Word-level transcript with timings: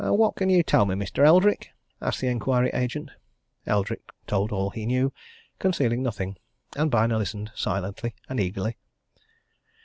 "What 0.03 0.35
can 0.35 0.49
you 0.49 0.63
tell 0.63 0.85
me, 0.87 0.95
Mr. 0.95 1.23
Eldrick?" 1.23 1.75
asked 2.01 2.21
the 2.21 2.27
inquiry 2.27 2.71
agent. 2.73 3.11
Eldrick 3.67 4.01
told 4.25 4.51
all 4.51 4.71
he 4.71 4.87
knew 4.87 5.13
concealing 5.59 6.01
nothing. 6.01 6.37
And 6.75 6.89
Byner 6.89 7.19
listened 7.19 7.51
silently 7.53 8.15
and 8.27 8.39
eagerly. 8.39 8.79